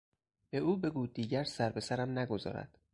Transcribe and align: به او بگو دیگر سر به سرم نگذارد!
به 0.49 0.57
او 0.57 0.77
بگو 0.77 1.07
دیگر 1.07 1.43
سر 1.43 1.69
به 1.69 1.81
سرم 1.81 2.19
نگذارد! 2.19 2.79